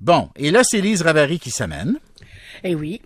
[0.00, 1.96] Bon, et là, c'est Lise Ravary qui s'amène.
[2.64, 3.00] Eh oui.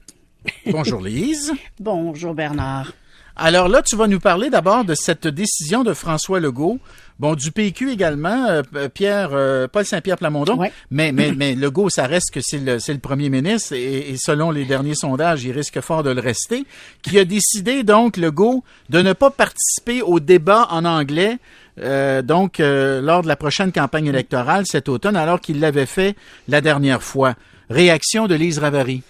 [0.66, 1.52] Bonjour Lise.
[1.80, 2.92] Bonjour Bernard.
[3.34, 6.78] Alors là, tu vas nous parler d'abord de cette décision de François Legault,
[7.18, 10.70] bon du PQ également, euh, Pierre euh, Paul Saint-Pierre Plamondon, Ouais.
[10.90, 14.16] mais mais mais Legault, ça reste que c'est le c'est le premier ministre et, et
[14.18, 16.66] selon les derniers sondages, il risque fort de le rester,
[17.00, 21.38] qui a décidé donc Legault de ne pas participer au débat en anglais.
[21.80, 26.16] Euh, donc, euh, lors de la prochaine campagne électorale cet automne, alors qu'il l'avait fait
[26.48, 27.34] la dernière fois.
[27.70, 29.02] Réaction de Lise Ravary.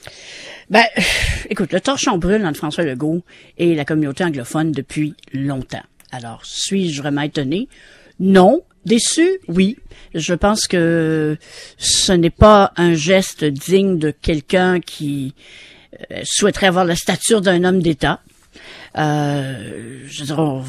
[0.70, 0.84] Ben,
[1.50, 3.22] écoute, le torchon brûle entre François Legault
[3.58, 5.82] et la communauté anglophone depuis longtemps.
[6.12, 7.68] Alors, suis-je vraiment étonné?
[8.20, 8.62] Non.
[8.84, 9.38] Déçu?
[9.48, 9.76] Oui.
[10.14, 11.36] Je pense que
[11.78, 15.34] ce n'est pas un geste digne de quelqu'un qui
[16.10, 18.20] euh, souhaiterait avoir la stature d'un homme d'État.
[18.98, 20.62] Euh, je on-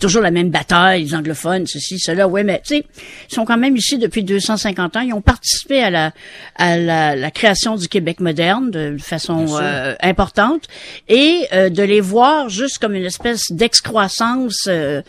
[0.00, 2.26] toujours la même bataille, les anglophones, ceci, cela.
[2.26, 2.84] Oui, mais tu sais,
[3.30, 5.00] ils sont quand même ici depuis 250 ans.
[5.00, 6.12] Ils ont participé à la
[6.56, 10.64] à la, la création du Québec moderne de façon euh, importante
[11.08, 15.02] et euh, de les voir juste comme une espèce d'excroissance, euh,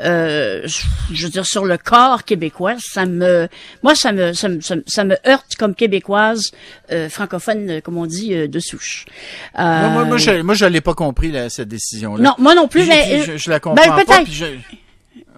[0.00, 0.78] euh, je
[1.12, 2.74] je veux dire sur le corps québécois.
[2.80, 3.48] Ça me,
[3.82, 6.50] moi, ça me ça me, ça me, ça me heurte comme québécoise
[6.92, 9.06] euh, francophone, comme on dit, euh, de souche.
[9.58, 11.68] Euh, Moi, moi, moi, je, moi, je l'ai pas compris, là, cette
[12.16, 14.24] non, moi non plus, mais je, je, je la comprends ben, pas.
[14.24, 14.44] je-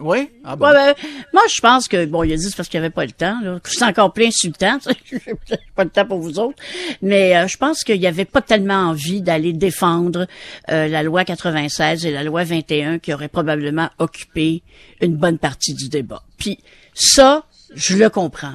[0.00, 0.30] Oui?
[0.44, 0.66] Ah bon.
[0.66, 0.94] Ouais, ben,
[1.32, 3.10] moi, je pense que, bon, il a dit c'est parce qu'il n'y avait pas le
[3.12, 3.58] temps, là.
[3.64, 4.78] C'est encore plein insultant,
[5.76, 6.62] pas le temps pour vous autres.
[7.02, 10.26] Mais euh, je pense qu'il n'y avait pas tellement envie d'aller défendre
[10.70, 14.62] euh, la loi 96 et la loi 21 qui auraient probablement occupé
[15.02, 16.22] une bonne partie du débat.
[16.38, 16.58] Puis
[16.94, 18.54] ça, je le comprends.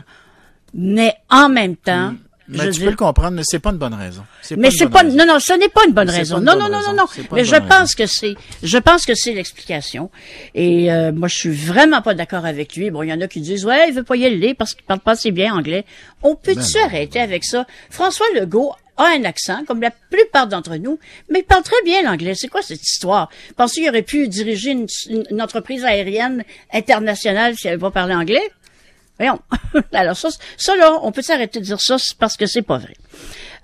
[0.74, 2.14] Mais en même temps,
[2.48, 4.24] Mais je tu peux le comprendre, mais c'est pas une bonne raison.
[4.56, 6.40] mais c'est pas non non ce n'est pas une bonne raison.
[6.40, 7.06] non non non non non.
[7.32, 10.12] Mais je pense que c'est je pense que c'est l'explication.
[10.54, 12.92] Et euh, moi je suis vraiment pas d'accord avec lui.
[12.92, 14.84] Bon il y en a qui disent ouais il veut pas y aller parce qu'il
[14.86, 15.86] parle pas assez bien anglais.
[16.24, 17.66] On peut tu Ben arrêter avec ça?
[17.90, 22.02] François Legault a un accent, comme la plupart d'entre nous, mais il parle très bien
[22.04, 22.34] l'anglais.
[22.34, 23.30] C'est quoi cette histoire?
[23.58, 28.14] Pensez qu'il aurait pu diriger une, une- une entreprise aérienne internationale s'il n'avait pas parlé
[28.14, 28.42] anglais?
[29.18, 29.40] Voyons.
[29.94, 32.96] Alors ça, ça là, on peut s'arrêter de dire ça parce que c'est pas vrai.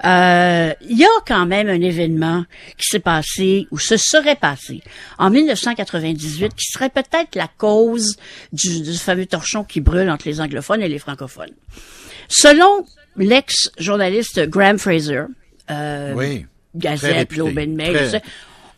[0.04, 2.46] Euh, Il y a quand même un événement
[2.78, 4.82] qui s'est passé ou se serait passé
[5.20, 8.16] en 1998 qui serait peut-être la cause
[8.54, 11.52] du, du fameux torchon qui brûle entre les anglophones et les francophones.
[12.30, 12.86] Selon
[13.18, 15.24] l'ex-journaliste Graham Fraser,
[15.70, 16.46] euh, Oui.
[16.74, 18.22] Gazette, Mail,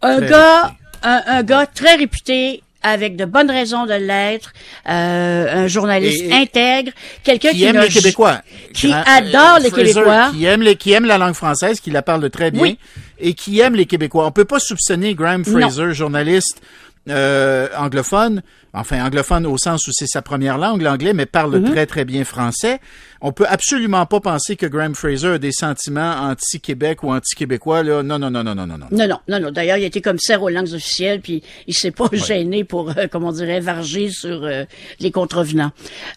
[0.02, 4.52] un très gars, un, un gars très réputé avec de bonnes raisons de l'être,
[4.90, 6.92] euh, un journaliste Et- et- intègre,
[7.24, 8.42] quelqu'un Qui qui, aime les Québécois.
[8.74, 10.32] qui Grand- adore les Fraser, Québécois.
[10.34, 12.62] Qui aime, les, qui aime la langue française, qui la parle très bien.
[12.62, 12.78] Oui.
[13.20, 14.26] Et qui aime les Québécois.
[14.28, 15.60] On peut pas soupçonner Graham Non.
[15.62, 16.62] Fraser, journaliste
[17.10, 18.42] euh, anglophone,
[18.74, 21.72] enfin anglophone au sens où c'est sa première langue, l'anglais, mais parle Mm-hmm.
[21.72, 22.80] très très bien français.
[23.22, 27.84] On peut absolument pas penser que Graham Fraser a des sentiments anti-Québec ou anti-québécois.
[27.84, 28.04] Là.
[28.04, 28.88] Non, non, non, non, non, non, non.
[28.92, 29.52] Non, non, non.
[29.52, 33.30] D'ailleurs, il été commissaire aux langues officielles, puis il s'est pas gêné pour, euh, comment
[33.30, 34.66] on dirait, varger sur euh,
[35.00, 35.72] les contrevenants.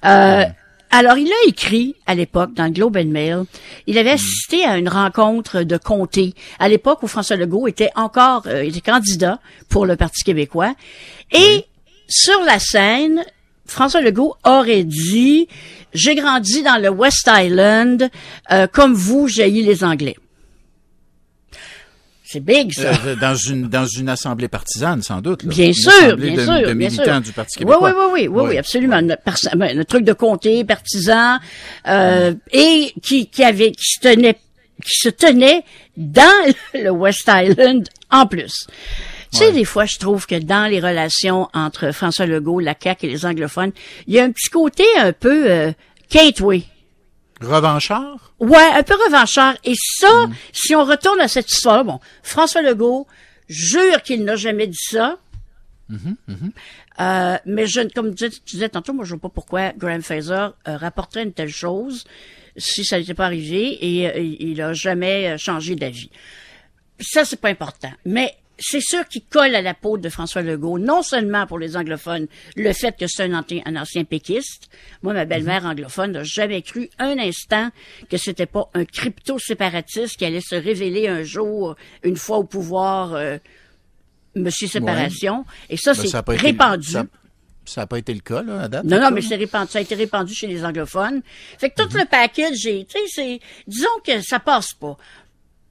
[0.04, 0.44] Euh,
[0.90, 3.44] Alors, il a écrit à l'époque dans le Globe and Mail.
[3.86, 8.44] Il avait assisté à une rencontre de comté à l'époque où François Legault était encore
[8.46, 10.74] euh, était candidat pour le Parti québécois.
[11.32, 11.64] Et
[12.08, 13.24] sur la scène,
[13.66, 15.48] François Legault aurait dit
[15.92, 18.10] j'ai grandi dans le West Island,
[18.52, 20.16] euh, comme vous, j'ai eu les Anglais.
[22.36, 22.90] C'est big, ça.
[23.06, 25.42] Euh, dans une dans une assemblée partisane, sans doute.
[25.44, 25.48] là.
[25.50, 27.20] Bien Une sûr, bien de, sûr, de bien militants sûr.
[27.22, 27.92] du Parti Oui, québécois.
[27.94, 29.00] oui, oui, oui, oui, oui, absolument.
[29.00, 31.38] Le, perso- ben, le truc de comté, partisan,
[31.88, 34.36] euh, et qui, qui avait, qui se tenait,
[34.84, 35.62] qui se tenait
[35.96, 36.22] dans
[36.74, 38.66] le West Island en plus.
[39.32, 39.52] Tu sais, Ouais.
[39.52, 43.26] des fois, je trouve que dans les relations entre François Legault, la CAQ et les
[43.26, 43.72] anglophones,
[44.06, 45.72] il y a un petit côté un peu euh,
[46.12, 46.62] Gateway.
[47.40, 48.32] Revanchard?
[48.40, 49.56] Ouais, un peu revanchard.
[49.64, 53.06] Et ça, si on retourne à cette histoire, bon, François Legault
[53.48, 55.18] jure qu'il n'a jamais dit ça.
[56.98, 60.02] Euh, mais je, comme tu disais, tu disais tantôt, moi je vois pas pourquoi Graham
[60.02, 62.04] Fraser euh, rapporterait une telle chose
[62.56, 66.10] si ça n'était pas arrivé et euh, il a jamais changé d'avis.
[66.98, 67.92] Ça, c'est pas important.
[68.06, 71.76] Mais c'est sûr qu'il colle à la peau de François Legault, non seulement pour les
[71.76, 72.26] anglophones,
[72.56, 74.68] le fait que c'est un, anti- un ancien péquiste.
[75.02, 77.70] Moi, ma belle-mère anglophone n'a jamais cru un instant
[78.08, 83.14] que c'était pas un crypto-séparatiste qui allait se révéler un jour, une fois au pouvoir,
[83.14, 83.38] euh,
[84.34, 85.44] Monsieur Séparation.
[85.70, 86.90] Et ça, Ben, c'est ça a pas été- répandu.
[86.90, 87.06] ça-
[87.64, 88.84] Ça n'a pas été le cas, là, à date.
[88.84, 91.20] Non, non, mais c'est répandu, ça a été répandu chez les anglophones.
[91.58, 94.96] Fait que tout le package, j'ai- tu sais, c'est, disons que ça passe pas.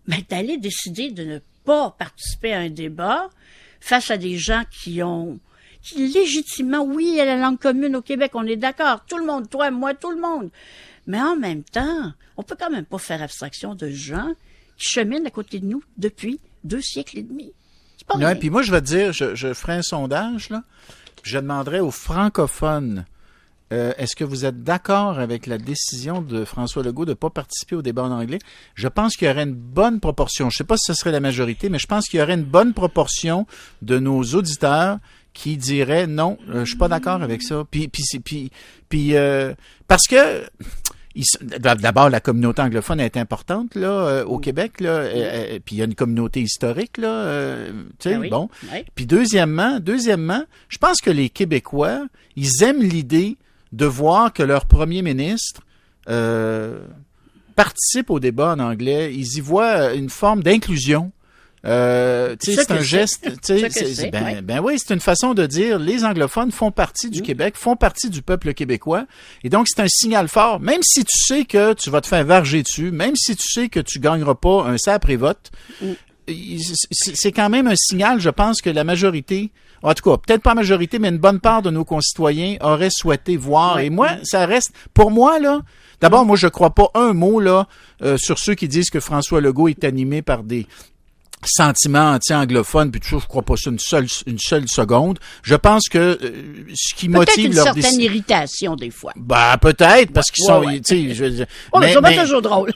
[0.08, 3.29] Mais d'aller décider de ne pas participer à un débat
[3.81, 5.39] face à des gens qui ont,
[5.81, 9.06] qui légitimement, oui, il y a la langue commune au Québec, on est d'accord.
[9.06, 10.50] Tout le monde, toi, moi, tout le monde.
[11.07, 14.29] Mais en même temps, on peut quand même pas faire abstraction de gens
[14.77, 17.53] qui cheminent à côté de nous depuis deux siècles et demi.
[17.97, 18.35] C'est pas Ouais, rien.
[18.35, 20.63] puis moi, je vais te dire, je, je ferai un sondage, là.
[21.23, 23.06] Je demanderai aux francophones
[23.73, 27.29] euh, est-ce que vous êtes d'accord avec la décision de François Legault de ne pas
[27.29, 28.39] participer au débat en anglais?
[28.75, 30.50] Je pense qu'il y aurait une bonne proportion.
[30.50, 32.35] Je ne sais pas si ce serait la majorité, mais je pense qu'il y aurait
[32.35, 33.47] une bonne proportion
[33.81, 35.00] de nos auditeurs
[35.33, 37.63] qui diraient non, euh, je suis pas d'accord avec ça.
[37.69, 38.51] Puis, puis, puis,
[38.88, 39.53] puis euh,
[39.88, 40.44] parce que
[41.41, 45.79] D'abord, la communauté anglophone est importante là euh, au Québec là, euh, euh, puis il
[45.79, 48.29] y a une communauté historique là, euh, tu sais, Ah oui.
[48.29, 48.50] bon.
[48.95, 53.38] Puis deuxièmement, deuxièmement, je pense que les Québécois, ils aiment l'idée
[53.75, 55.62] de voir que leur premier ministre
[56.10, 56.80] euh,
[57.56, 59.13] participe au débat en anglais.
[59.13, 61.12] Ils y voient une forme d'inclusion.
[61.66, 63.27] Euh, c'est un geste.
[63.42, 64.42] c'est- ben, ouais.
[64.44, 67.24] ben oui, c'est une façon de dire les anglophones font partie du Mm.
[67.24, 69.07] Québec, font partie du peuple québécois.
[69.44, 70.60] Et donc, c'est un signal fort.
[70.60, 73.68] Même si tu sais que tu vas te faire varger dessus, même si tu sais
[73.69, 75.50] que tu gagneras pas un sapré vote,
[75.81, 75.86] Mm.
[76.92, 79.51] c'est quand même un signal, je pense, que la majorité,
[79.83, 82.89] en tout cas, peut-être pas la majorité, mais une bonne part de nos concitoyens auraient
[82.92, 83.75] souhaité voir.
[83.75, 83.88] Ouais.
[83.88, 85.62] Et moi, ça reste, pour moi, là,
[86.01, 87.68] d'abord, moi, je crois pas un mot, là,
[88.01, 90.66] euh, sur ceux qui disent que François Legault est animé par des
[91.48, 95.19] sentiments anti-anglophones, puis ça, je crois pas ça une seule, une seule seconde.
[95.44, 99.13] Je pense que euh, ce qui motive une leur certaine irritation des fois.
[99.16, 100.80] Bah, peut-être, parce qu'ils Ouais, sont, ouais.
[100.81, 102.74] tu sais, je veux dire, Oh, mais- toujours drôle.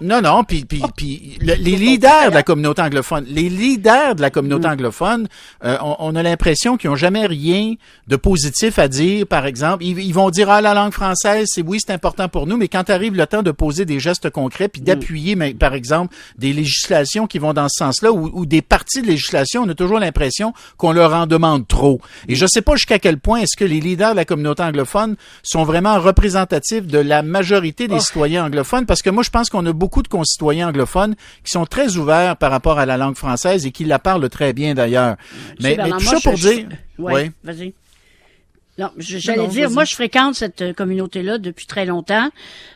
[0.00, 4.20] Non, non, puis, puis, puis le- les leaders de la communauté anglophone, les leaders de
[4.22, 5.28] la communauté anglophone,
[5.64, 7.74] euh, on, on a l'impression qu'ils ont jamais rien
[8.08, 9.26] de positif à dire.
[9.28, 12.46] Par exemple, ils, ils vont dire ah la langue française, c'est oui, c'est important pour
[12.48, 15.72] nous, mais quand arrive le temps de poser des gestes concrets puis d'appuyer, mais, par
[15.74, 19.68] exemple, des législations qui vont dans ce sens-là ou, ou des parties de législation, on
[19.68, 22.00] a toujours l'impression qu'on leur en demande trop.
[22.28, 25.14] Et je sais pas jusqu'à quel point est-ce que les leaders de la communauté anglophone
[25.44, 28.00] sont vraiment représentatifs de la majorité des Oh.
[28.00, 31.14] citoyens anglophones, parce que moi, je pense qu'on a beaucoup de concitoyens anglophones
[31.44, 34.52] qui sont très ouverts par rapport à la langue française et qui la parlent très
[34.52, 35.16] bien d'ailleurs.
[35.60, 36.66] Mais, mais tout moi, ça pour je- dire,
[36.98, 37.30] je- Ouais, oui.
[37.44, 37.74] vas-y.
[38.78, 42.30] Non, j'allais dire, moi, je fréquente cette euh, communauté-là depuis très longtemps.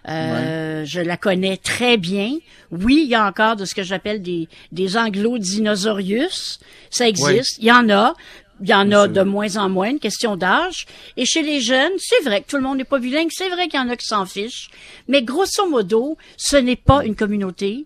[0.09, 2.33] Euh, Je la connais très bien.
[2.71, 6.61] Oui, il y a encore de ce que j'appelle des, des anglo-dinosaurius.
[6.91, 7.57] Ça existe.
[7.61, 8.15] Il y en a.
[8.63, 10.87] Il y en a de moins en moins, une question d'âge.
[11.17, 13.29] Et chez les jeunes, c'est vrai que tout le monde n'est pas bilingue.
[13.31, 14.71] C'est vrai qu'il y en a qui s'en fichent.
[15.09, 17.85] Mais grosso modo, ce n'est pas une communauté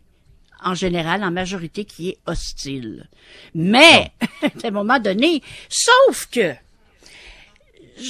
[0.63, 3.09] en général, en majorité, qui est hostile.
[3.55, 4.13] Mais,
[4.43, 6.55] à un moment donné, sauf que...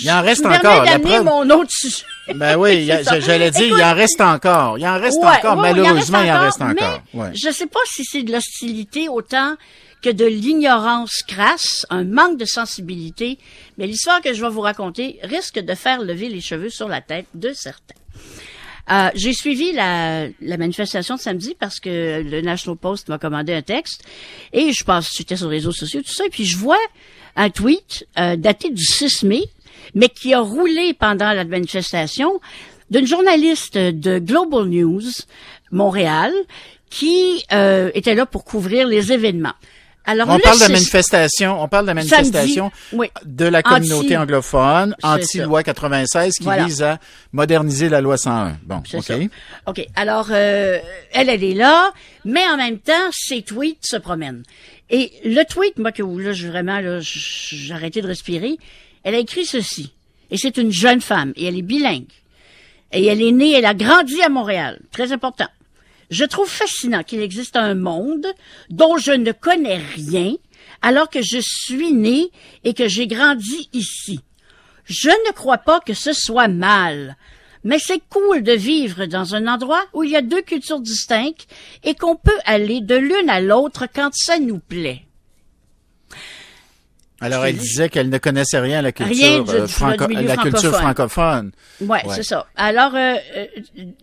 [0.02, 1.24] Il en reste je encore, la preuve.
[1.24, 2.04] mon autre sujet.
[2.34, 2.88] Ben oui,
[3.20, 4.78] j'allais dire, il en reste encore.
[4.78, 5.56] Il en reste Ouais, encore.
[5.56, 7.02] ouais, Malheureusement, il en reste mais encore.
[7.12, 7.30] Ouais.
[7.34, 9.56] Je sais pas si c'est de l'hostilité autant
[10.02, 13.38] que de l'ignorance crasse, un manque de sensibilité,
[13.78, 17.00] mais l'histoire que je vais vous raconter risque de faire lever les cheveux sur la
[17.00, 17.94] tête de certains.
[18.90, 23.52] Euh, j'ai suivi la, la manifestation de samedi parce que le National Post m'a commandé
[23.52, 24.02] un texte
[24.52, 26.78] et je pense j'étais sur les réseaux sociaux tout ça et puis je vois
[27.36, 29.44] un tweet euh, daté du 6 mai
[29.94, 32.40] mais qui a roulé pendant la manifestation
[32.90, 35.02] d'une journaliste de Global News
[35.70, 36.32] Montréal
[36.90, 39.54] qui euh, était là pour couvrir les événements.
[40.06, 43.08] Alors On le parle de la 6 manifestation, on parle de la manifestation oui.
[43.24, 46.64] de la communauté Anti- anglophone, anti-loi 96, qui Voilà.
[46.64, 46.98] vise à
[47.32, 48.56] moderniser la loi 101.
[48.64, 49.02] Bon, OK.
[49.02, 49.14] ça.
[49.66, 49.86] OK.
[49.96, 50.78] Alors, euh,
[51.12, 51.92] elle, elle est là,
[52.24, 54.42] mais en même temps, ses tweets se promènent.
[54.88, 58.56] Et le tweet, moi, que là, je, vraiment, là, j'ai arrêté de respirer,
[59.04, 59.92] elle a écrit ceci.
[60.30, 62.04] Et c'est une jeune femme, et elle est bilingue.
[62.92, 64.80] Et elle est née, elle a grandi à Montréal.
[64.90, 65.46] Très important.
[66.10, 68.26] Je trouve fascinant qu'il existe un monde
[68.68, 70.34] dont je ne connais rien,
[70.82, 72.30] alors que je suis née
[72.64, 74.20] et que j'ai grandi ici.
[74.84, 77.16] Je ne crois pas que ce soit mal.
[77.62, 81.46] Mais c'est cool de vivre dans un endroit où il y a deux cultures distinctes
[81.84, 85.04] et qu'on peut aller de l'une à l'autre quand ça nous plaît.
[87.20, 90.06] Alors, elle disait qu'elle ne connaissait rien à la culture, Rien du- euh, du- franco-
[90.06, 91.52] du milieu la culture francophone.
[91.80, 91.88] francophone.
[91.88, 92.46] Ouais, c'est ça.
[92.56, 93.46] Alors, euh, euh,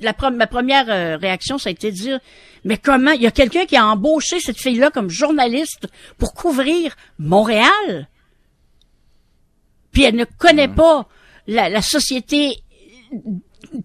[0.02, 2.20] la ma première euh, réaction, ça a été de dire,
[2.64, 5.88] mais comment, il y a quelqu'un qui a embauché cette fille-là comme journaliste
[6.20, 8.08] pour couvrir Montréal?
[9.92, 11.08] Puis elle ne connaît pas
[11.48, 12.58] la, la société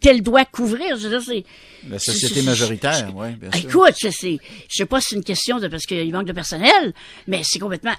[0.00, 0.96] qu'elle doit couvrir.
[0.96, 1.44] Je veux dire, c'est-
[1.88, 3.68] La c'est- société c'est- majoritaire, oui, bien sûr.
[3.68, 6.32] Écoute, je sais, je sais pas si c'est une question de parce qu'il manque de
[6.32, 6.92] personnel,
[7.26, 7.94] mais c'est complètement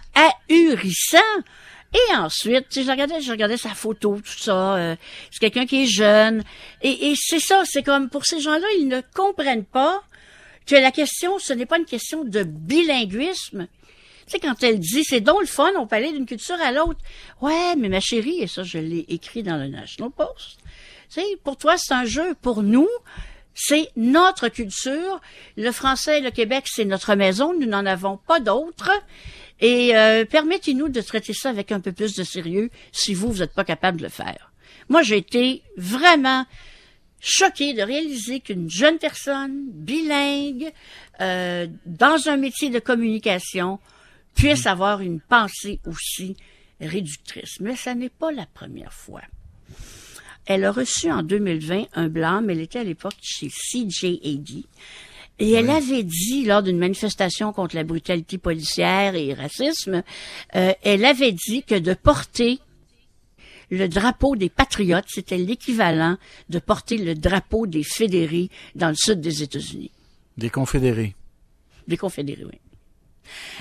[0.49, 1.17] ahurissant.
[1.93, 4.75] Et ensuite, tu sais, je regardais, je regardais sa photo, tout ça.
[4.77, 4.95] euh,
[5.29, 6.43] c'est quelqu'un qui est jeune.
[6.81, 10.01] Et, et c'est ça, c'est comme pour ces gens-là, ils ne comprennent pas
[10.65, 13.67] que la question, ce n'est pas une question de bilinguisme.
[14.25, 16.71] Tu sais, quand elle dit, c'est donc le fun, on peut aller d'une culture à
[16.71, 16.99] l'autre.
[17.41, 20.57] Ouais, mais ma chérie, et ça, je l'ai écrit dans le National Post.
[21.43, 22.35] Pour toi, c'est un jeu.
[22.41, 22.89] Pour nous,
[23.55, 25.21] C'est notre culture.
[25.57, 27.53] Le français et le Québec, c'est notre maison.
[27.53, 28.91] Nous n'en avons pas d'autres.
[29.59, 33.39] Et euh, permettez-nous de traiter ça avec un peu plus de sérieux si vous, vous
[33.39, 34.51] n'êtes pas capable de le faire.
[34.89, 36.45] Moi, j'ai été vraiment
[37.21, 40.73] choquée de réaliser qu'une jeune personne bilingue
[41.21, 43.79] euh, dans un métier de communication
[44.35, 46.35] puisse avoir une pensée aussi
[46.81, 47.59] réductrice.
[47.59, 49.21] Mais ça n'est pas la première fois.
[50.45, 52.49] Elle a reçu en 2020 un blâme.
[52.49, 54.63] Elle était à l'époque chez CJAD.
[55.39, 60.03] Et elle avait dit, lors d'une manifestation contre la brutalité policière et le racisme,
[60.55, 62.59] euh, elle avait dit que de porter
[63.71, 66.17] le drapeau des patriotes, c'était l'équivalent
[66.49, 69.91] de porter le drapeau des fédérés dans le sud des États-Unis.
[70.37, 71.15] Des confédérés.
[71.87, 72.59] Des confédérés, oui.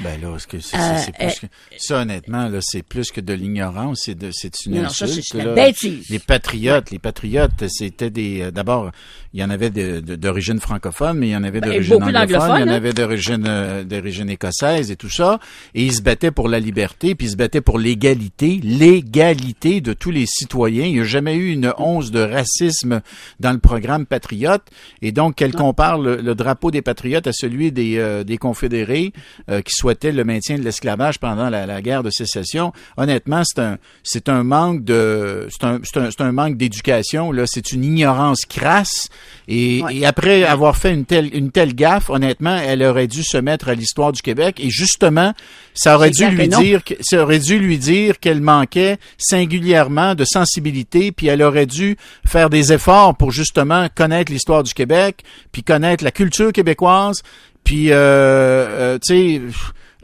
[0.00, 1.47] Ben là, ce que c'est, c'est, plus que,
[1.78, 5.35] ça honnêtement là, c'est plus que de l'ignorance, c'est de, c'est une Non, insulte.
[5.35, 5.54] là.
[5.54, 6.09] bêtise.
[6.09, 8.42] Les patriotes, les patriotes, c'était des.
[8.42, 8.90] euh, D'abord,
[9.35, 12.23] il y en avait d'origine francophone, mais il y en avait Ben, d'origine anglophone,
[12.57, 12.69] il y en hein.
[12.69, 15.38] avait d'origine euh, d'origine écossaise et tout ça.
[15.75, 19.92] Et ils se battaient pour la liberté, puis ils se battaient pour l'égalité, l'égalité de
[19.92, 20.85] tous les citoyens.
[20.87, 23.00] Il n'y a jamais eu une once de racisme
[23.40, 24.62] dans le programme patriote.
[25.02, 29.12] Et donc, qu'elle compare le, le drapeau des patriotes à celui des, euh, des confédérés
[29.50, 33.61] euh, qui souhaitaient le maintien de l'esclavage pendant la, la guerre de sécession, honnêtement, c'est
[33.61, 37.45] un c'est un manque de c'est un c'est un, c'est un manque d'éducation là.
[37.47, 39.09] C'est une ignorance crasse.
[39.49, 39.97] Et, Ouais.
[39.97, 43.69] et après avoir fait une telle une telle gaffe, honnêtement, elle aurait dû se mettre
[43.69, 44.61] à l'histoire du Québec.
[44.61, 45.35] Et justement,
[45.75, 50.25] ça aurait dû lui dire que ça aurait dû lui dire qu'elle manquait singulièrement de
[50.25, 55.63] sensibilité, puis elle aurait dû faire des efforts pour justement connaître l'histoire du Québec, puis
[55.63, 57.23] connaître la culture québécoise,
[57.64, 59.40] puis euh, euh, tu sais.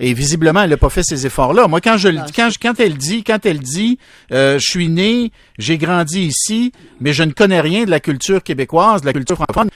[0.00, 1.66] Et visiblement, elle n'a pas fait ces efforts-là.
[1.66, 3.98] Moi, quand je quand, je- quand elle dit, quand elle dit,
[4.30, 8.42] euh, je suis né, j'ai grandi ici, mais je ne connais rien de la culture
[8.44, 9.70] québécoise, de la culture francophone.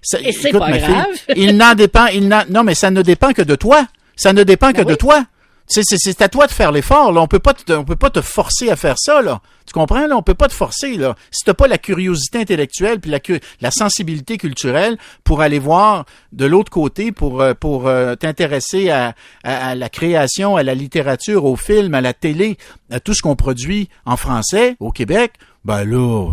[0.00, 1.06] Ça- Et c'est écoute, pas ma grave.
[1.36, 3.86] il n'en dépend, il n'en, non, mais ça ne dépend que de toi.
[4.16, 4.96] Ça ne dépend que Ben de oui.
[4.96, 5.24] toi.
[5.66, 7.16] C'est, à toi de faire l'effort.
[7.16, 9.40] On peut pas on peut pas te forcer à faire ça, là.
[9.66, 10.16] Tu comprends, là?
[10.16, 11.14] On peut pas te forcer, là.
[11.30, 13.20] Si t'as pas la curiosité intellectuelle puis la,
[13.60, 19.14] la sensibilité culturelle pour aller voir de l'autre côté, pour, euh, pour euh, t'intéresser à,
[19.44, 22.58] à, à la création, à la littérature, au film, à la télé,
[22.90, 25.32] à tout ce qu'on produit en français au Québec,
[25.64, 26.32] ben là,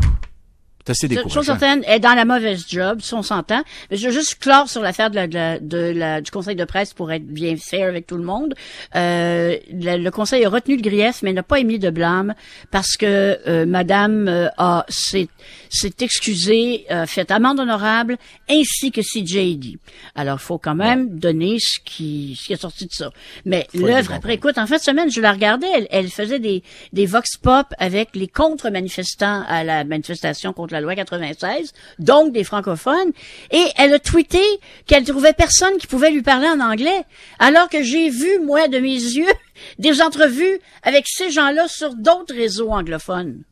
[0.93, 1.43] c'est assez Chose décourageant.
[1.43, 3.63] certaine, elle est dans la mauvaise job, si on s'entend.
[3.91, 6.55] Mais je veux juste clore sur l'affaire de la, de la- de la- du conseil
[6.55, 8.53] de presse pour être bien fair avec tout le monde.
[8.95, 12.33] Euh, le, le conseil a retenu le grief, mais n'a pas émis de blâme
[12.71, 15.27] parce que euh, Madame euh, a s'est
[15.69, 18.17] s'est excusée, a fait amende honorable,
[18.49, 19.77] ainsi que CJD.
[20.15, 23.11] Alors, il faut quand même donner ce qui, ce qui est sorti de ça.
[23.45, 26.63] Mais l'œuvre, après, écoute, en fin de semaine, je la regardais, elle, elle faisait des,
[26.91, 32.43] des vox pop avec les contre-manifestants à la manifestation contre la loi 96, donc des
[32.43, 33.11] francophones,
[33.51, 34.41] et elle a tweeté
[34.85, 37.03] qu'elle trouvait personne qui pouvait lui parler en anglais,
[37.39, 39.31] alors que j'ai vu, moi, de mes yeux,
[39.79, 43.43] des entrevues avec ces gens-là sur d'autres réseaux anglophones.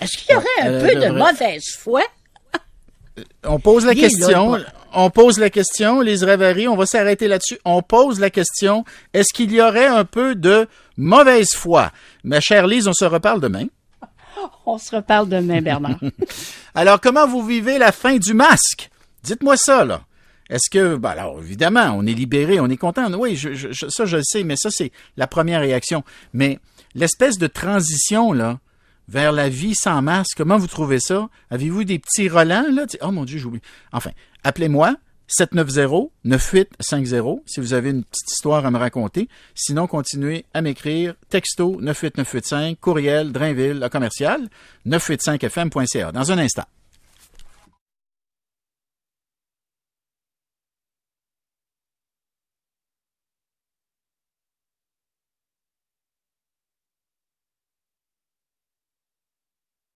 [0.00, 2.02] Est-ce qu'il y aurait un Euh, peu de mauvaise foi?
[3.44, 4.58] On pose la Il question.
[4.98, 7.58] On pose la question, Lise Ravary, on va s'arrêter là-dessus.
[7.66, 11.92] On pose la question, est-ce qu'il y aurait un peu de mauvaise foi?
[12.24, 13.66] Ma chère Lise, on se reparle demain.
[14.66, 15.98] On se reparle demain, Bernard.
[16.74, 18.90] Alors, comment vous vivez la fin du masque?
[19.22, 20.02] Dites-moi ça, là.
[20.48, 23.12] Est-ce que, ben alors, évidemment, on est libéré, on est content.
[23.14, 26.04] Oui, je, ça, je sais, mais ça, c'est la première réaction.
[26.32, 26.60] Mais
[26.94, 28.60] l'espèce de transition, là,
[29.08, 31.28] vers la vie sans masque, comment vous trouvez ça?
[31.50, 32.86] Avez-vous des petits relents, là?
[33.00, 33.60] Oh mon Dieu, j'oublie.
[33.90, 34.10] Enfin,
[34.44, 34.94] appelez-moi.
[35.28, 39.28] 790-9850 si vous avez une petite histoire à me raconter.
[39.54, 44.48] Sinon, continuez à m'écrire texto 98985, courriel, Drainville, commercial,
[44.86, 46.12] 985fm.ca.
[46.12, 46.64] Dans un instant.